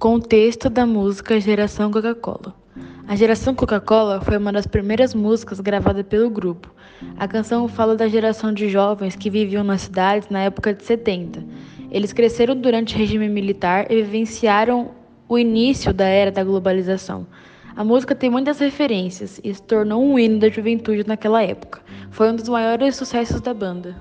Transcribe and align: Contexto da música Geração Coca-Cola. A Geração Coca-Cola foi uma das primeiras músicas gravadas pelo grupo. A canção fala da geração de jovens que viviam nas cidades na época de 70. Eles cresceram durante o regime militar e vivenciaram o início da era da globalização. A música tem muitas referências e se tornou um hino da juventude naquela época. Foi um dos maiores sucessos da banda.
Contexto 0.00 0.70
da 0.70 0.86
música 0.86 1.38
Geração 1.38 1.90
Coca-Cola. 1.90 2.54
A 3.06 3.14
Geração 3.14 3.54
Coca-Cola 3.54 4.18
foi 4.22 4.38
uma 4.38 4.50
das 4.50 4.66
primeiras 4.66 5.14
músicas 5.14 5.60
gravadas 5.60 6.06
pelo 6.06 6.30
grupo. 6.30 6.74
A 7.18 7.28
canção 7.28 7.68
fala 7.68 7.94
da 7.94 8.08
geração 8.08 8.50
de 8.50 8.66
jovens 8.70 9.14
que 9.14 9.28
viviam 9.28 9.62
nas 9.62 9.82
cidades 9.82 10.30
na 10.30 10.40
época 10.40 10.72
de 10.72 10.82
70. 10.84 11.44
Eles 11.90 12.14
cresceram 12.14 12.56
durante 12.56 12.94
o 12.94 12.98
regime 12.98 13.28
militar 13.28 13.92
e 13.92 13.96
vivenciaram 13.96 14.92
o 15.28 15.38
início 15.38 15.92
da 15.92 16.06
era 16.06 16.32
da 16.32 16.42
globalização. 16.42 17.26
A 17.76 17.84
música 17.84 18.14
tem 18.14 18.30
muitas 18.30 18.58
referências 18.58 19.38
e 19.44 19.54
se 19.54 19.62
tornou 19.62 20.02
um 20.02 20.18
hino 20.18 20.38
da 20.38 20.48
juventude 20.48 21.06
naquela 21.06 21.42
época. 21.42 21.82
Foi 22.10 22.30
um 22.32 22.36
dos 22.36 22.48
maiores 22.48 22.96
sucessos 22.96 23.42
da 23.42 23.52
banda. 23.52 23.94